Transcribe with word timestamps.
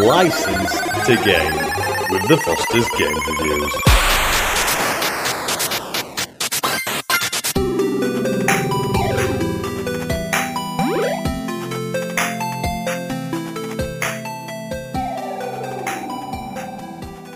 License 0.00 0.80
to 1.04 1.14
Game 1.22 1.52
with 2.10 2.26
the 2.26 2.38
Foster's 2.38 2.88
Game 2.96 3.14
Reviews. 3.28 3.74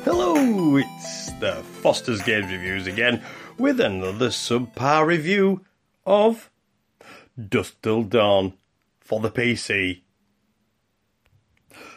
Hello, 0.05 0.77
it's 0.79 1.33
the 1.33 1.63
Foster's 1.83 2.23
Games 2.23 2.51
Reviews 2.51 2.87
again 2.87 3.23
with 3.59 3.79
another 3.79 4.29
subpar 4.29 5.05
review 5.05 5.61
of 6.07 6.51
Dusk 7.39 7.83
Till 7.83 8.05
Dawn 8.05 8.55
for 9.01 9.21
the 9.21 9.31
PC. 9.31 10.01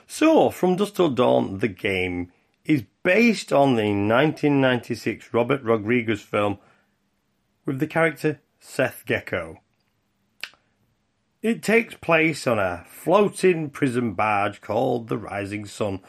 So, 0.09 0.49
From 0.49 0.77
Dusk 0.77 0.95
Till 0.95 1.09
Dawn, 1.09 1.59
the 1.59 1.67
game, 1.67 2.31
is 2.63 2.83
based 3.03 3.51
on 3.51 3.75
the 3.75 3.83
1996 3.83 5.33
Robert 5.33 5.61
Rodriguez 5.61 6.21
film 6.21 6.59
with 7.65 7.79
the 7.79 7.87
character 7.87 8.39
Seth 8.57 9.03
Gecko. 9.05 9.59
It 11.41 11.61
takes 11.61 11.93
place 11.95 12.47
on 12.47 12.57
a 12.57 12.85
floating 12.87 13.69
prison 13.69 14.13
barge 14.13 14.61
called 14.61 15.09
the 15.09 15.17
Rising 15.17 15.65
Sun, 15.65 15.99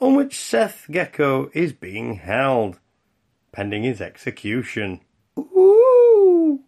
on 0.00 0.14
which 0.14 0.38
Seth 0.38 0.86
Gecko 0.88 1.50
is 1.52 1.72
being 1.72 2.14
held, 2.14 2.78
pending 3.50 3.82
his 3.82 4.00
execution. 4.00 5.00
Ooh. 5.36 6.60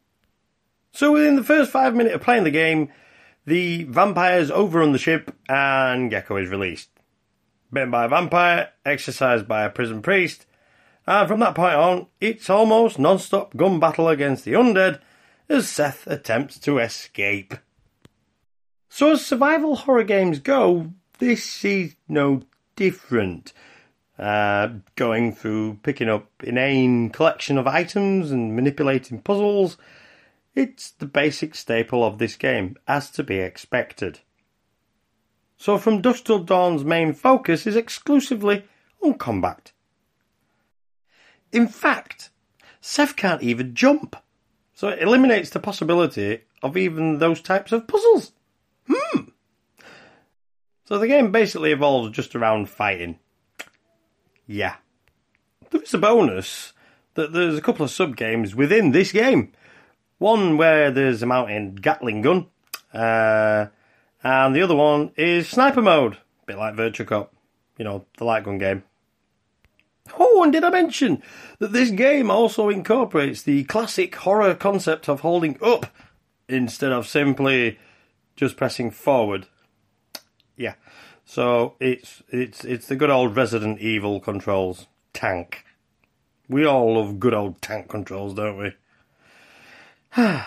So 0.92 1.12
within 1.12 1.36
the 1.36 1.44
first 1.44 1.70
five 1.70 1.94
minutes 1.94 2.16
of 2.16 2.22
playing 2.22 2.44
the 2.44 2.50
game, 2.50 2.90
the 3.46 3.84
vampires 3.84 4.50
overrun 4.50 4.92
the 4.92 4.98
ship 4.98 5.34
and 5.48 6.10
Gecko 6.10 6.36
is 6.36 6.48
released. 6.48 6.90
Bitten 7.72 7.90
by 7.90 8.04
a 8.04 8.08
vampire, 8.08 8.70
exorcised 8.84 9.48
by 9.48 9.64
a 9.64 9.70
prison 9.70 10.02
priest, 10.02 10.46
and 11.06 11.28
from 11.28 11.40
that 11.40 11.54
point 11.54 11.74
on, 11.74 12.06
it's 12.20 12.48
almost 12.48 12.98
non-stop 12.98 13.56
gun 13.56 13.78
battle 13.78 14.08
against 14.08 14.44
the 14.44 14.52
undead 14.52 15.00
as 15.48 15.68
Seth 15.68 16.06
attempts 16.06 16.58
to 16.60 16.78
escape. 16.78 17.54
So 18.88 19.12
as 19.12 19.26
survival 19.26 19.76
horror 19.76 20.04
games 20.04 20.38
go, 20.38 20.92
this 21.18 21.64
is 21.64 21.96
no 22.08 22.42
different. 22.76 23.52
Uh, 24.18 24.68
going 24.94 25.34
through 25.34 25.80
picking 25.82 26.08
up 26.08 26.30
inane 26.44 27.10
collection 27.10 27.58
of 27.58 27.66
items 27.66 28.30
and 28.30 28.54
manipulating 28.54 29.20
puzzles, 29.20 29.76
it's 30.54 30.90
the 30.90 31.06
basic 31.06 31.54
staple 31.54 32.04
of 32.04 32.18
this 32.18 32.36
game, 32.36 32.76
as 32.86 33.10
to 33.12 33.22
be 33.22 33.38
expected. 33.38 34.20
So 35.56 35.78
from 35.78 36.00
Dusk 36.00 36.24
Till 36.24 36.40
Dawn's 36.40 36.84
main 36.84 37.12
focus 37.12 37.66
is 37.66 37.76
exclusively 37.76 38.64
on 39.02 39.14
combat. 39.14 39.72
In 41.52 41.68
fact, 41.68 42.30
Seth 42.80 43.16
can't 43.16 43.42
even 43.42 43.74
jump, 43.74 44.16
so 44.74 44.88
it 44.88 45.00
eliminates 45.00 45.50
the 45.50 45.60
possibility 45.60 46.40
of 46.62 46.76
even 46.76 47.18
those 47.18 47.40
types 47.40 47.72
of 47.72 47.86
puzzles. 47.86 48.32
Hmm. 48.90 49.20
So 50.84 50.98
the 50.98 51.08
game 51.08 51.32
basically 51.32 51.72
evolves 51.72 52.10
just 52.10 52.36
around 52.36 52.68
fighting. 52.68 53.18
Yeah. 54.46 54.76
There 55.70 55.82
is 55.82 55.94
a 55.94 55.98
bonus 55.98 56.72
that 57.14 57.32
there's 57.32 57.56
a 57.56 57.62
couple 57.62 57.84
of 57.84 57.90
sub 57.90 58.16
games 58.16 58.54
within 58.54 58.90
this 58.90 59.12
game. 59.12 59.52
One 60.24 60.56
where 60.56 60.90
there's 60.90 61.22
a 61.22 61.26
mountain 61.26 61.74
Gatling 61.74 62.22
gun, 62.22 62.46
uh, 62.94 63.66
and 64.22 64.56
the 64.56 64.62
other 64.62 64.74
one 64.74 65.12
is 65.18 65.50
sniper 65.50 65.82
mode, 65.82 66.14
a 66.14 66.46
bit 66.46 66.56
like 66.56 66.74
Virtua 66.74 67.06
Cop, 67.06 67.34
you 67.76 67.84
know, 67.84 68.06
the 68.16 68.24
light 68.24 68.44
gun 68.44 68.56
game. 68.56 68.84
Oh, 70.18 70.42
and 70.42 70.50
did 70.50 70.64
I 70.64 70.70
mention 70.70 71.22
that 71.58 71.74
this 71.74 71.90
game 71.90 72.30
also 72.30 72.70
incorporates 72.70 73.42
the 73.42 73.64
classic 73.64 74.14
horror 74.14 74.54
concept 74.54 75.10
of 75.10 75.20
holding 75.20 75.58
up 75.62 75.88
instead 76.48 76.90
of 76.90 77.06
simply 77.06 77.78
just 78.34 78.56
pressing 78.56 78.90
forward? 78.90 79.46
Yeah. 80.56 80.76
So 81.26 81.74
it's 81.80 82.22
it's 82.30 82.64
it's 82.64 82.86
the 82.86 82.96
good 82.96 83.10
old 83.10 83.36
Resident 83.36 83.78
Evil 83.78 84.20
controls. 84.20 84.86
Tank. 85.12 85.66
We 86.48 86.64
all 86.64 86.94
love 86.94 87.20
good 87.20 87.34
old 87.34 87.60
tank 87.60 87.90
controls, 87.90 88.32
don't 88.32 88.56
we? 88.56 88.72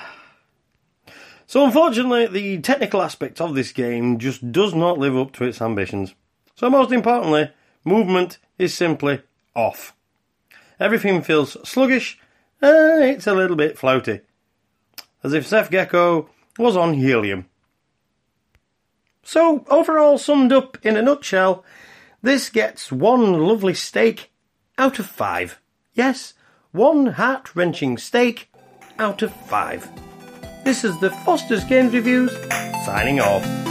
so 1.45 1.65
unfortunately, 1.65 2.27
the 2.27 2.61
technical 2.61 3.01
aspect 3.01 3.41
of 3.41 3.53
this 3.53 3.71
game 3.71 4.17
just 4.17 4.51
does 4.51 4.73
not 4.73 4.97
live 4.97 5.17
up 5.17 5.33
to 5.33 5.43
its 5.43 5.61
ambitions. 5.61 6.15
So 6.55 6.69
most 6.69 6.91
importantly, 6.91 7.51
movement 7.83 8.37
is 8.57 8.73
simply 8.73 9.21
off. 9.55 9.93
Everything 10.79 11.21
feels 11.21 11.57
sluggish 11.67 12.19
and 12.61 13.03
it's 13.03 13.27
a 13.27 13.33
little 13.33 13.57
bit 13.57 13.77
floaty. 13.77 14.21
As 15.23 15.33
if 15.33 15.45
Seth 15.45 15.69
Gecko 15.69 16.29
was 16.57 16.77
on 16.77 16.93
helium. 16.93 17.47
So, 19.23 19.65
overall 19.67 20.17
summed 20.17 20.53
up 20.53 20.77
in 20.83 20.95
a 20.95 21.01
nutshell, 21.01 21.65
this 22.21 22.49
gets 22.49 22.91
one 22.91 23.33
lovely 23.33 23.73
stake 23.73 24.31
out 24.77 24.99
of 24.99 25.05
five. 25.05 25.59
Yes, 25.93 26.33
one 26.71 27.07
heart 27.07 27.53
wrenching 27.53 27.97
stake 27.97 28.49
out 28.99 29.21
of 29.21 29.33
five. 29.33 29.89
This 30.63 30.83
is 30.83 30.99
the 30.99 31.09
Foster's 31.09 31.63
Games 31.63 31.93
Reviews, 31.93 32.31
signing 32.85 33.19
off. 33.19 33.66